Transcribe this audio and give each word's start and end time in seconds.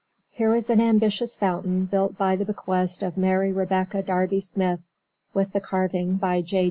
Here 0.31 0.55
is 0.55 0.71
an 0.71 0.81
ambitious 0.81 1.35
fountain 1.35 1.85
built 1.85 2.17
by 2.17 2.35
the 2.35 2.43
bequest 2.43 3.03
of 3.03 3.17
Mary 3.17 3.51
Rebecca 3.53 4.01
Darby 4.01 4.39
Smith, 4.39 4.81
with 5.35 5.51
the 5.53 5.61
carving 5.61 6.15
by 6.15 6.41
J. 6.41 6.59